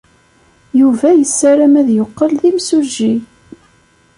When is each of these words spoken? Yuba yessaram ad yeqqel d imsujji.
Yuba 0.79 1.09
yessaram 1.15 1.73
ad 1.81 1.89
yeqqel 1.91 2.31
d 2.39 2.41
imsujji. 2.49 3.13